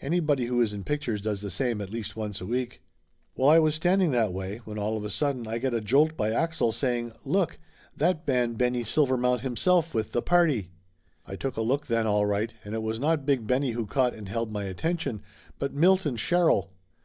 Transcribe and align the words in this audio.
Anybody 0.00 0.46
who 0.46 0.60
is 0.60 0.72
in 0.72 0.84
pictures 0.84 1.20
does 1.20 1.40
the 1.40 1.50
same 1.50 1.80
at 1.80 1.90
least 1.90 2.14
once 2.14 2.40
a 2.40 2.46
week. 2.46 2.80
Well, 3.34 3.48
I 3.48 3.58
was 3.58 3.74
standing 3.74 4.12
that 4.12 4.32
way, 4.32 4.58
when 4.58 4.78
all 4.78 4.96
of 4.96 5.04
a 5.04 5.10
sudden 5.10 5.42
Laughter 5.42 5.62
Limited 5.68 5.92
141 5.92 6.28
I 6.30 6.32
got 6.32 6.32
a 6.32 6.32
jolt 6.32 6.32
by 6.36 6.42
Axel 6.44 6.70
saying 6.70 7.12
"Look! 7.24 7.58
That 7.96 8.24
ban 8.24 8.52
Benny 8.52 8.84
Silvermount 8.84 9.40
himself 9.40 9.92
with 9.92 10.12
tha 10.12 10.22
party!" 10.22 10.70
I 11.26 11.34
took 11.34 11.56
a 11.56 11.60
look 11.62 11.88
then, 11.88 12.06
all 12.06 12.24
right, 12.24 12.54
and 12.62 12.72
it 12.72 12.84
was 12.84 13.00
not 13.00 13.26
Big 13.26 13.48
Benny 13.48 13.72
who 13.72 13.84
caught 13.84 14.14
and 14.14 14.28
held 14.28 14.52
my 14.52 14.62
attention, 14.62 15.22
but 15.58 15.74
Milton 15.74 16.14
Sherrill. 16.14 16.70